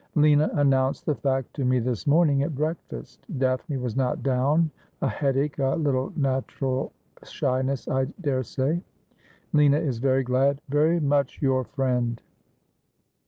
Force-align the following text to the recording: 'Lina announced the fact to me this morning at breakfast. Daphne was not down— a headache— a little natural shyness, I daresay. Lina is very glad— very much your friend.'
'Lina 0.15 0.49
announced 0.55 1.05
the 1.05 1.13
fact 1.13 1.53
to 1.53 1.63
me 1.63 1.77
this 1.77 2.07
morning 2.07 2.41
at 2.41 2.55
breakfast. 2.55 3.23
Daphne 3.37 3.77
was 3.77 3.95
not 3.95 4.23
down— 4.23 4.71
a 5.03 5.07
headache— 5.07 5.59
a 5.59 5.75
little 5.75 6.11
natural 6.17 6.91
shyness, 7.23 7.87
I 7.87 8.05
daresay. 8.19 8.81
Lina 9.53 9.77
is 9.77 9.99
very 9.99 10.23
glad— 10.23 10.59
very 10.69 10.99
much 10.99 11.39
your 11.39 11.63
friend.' 11.63 12.19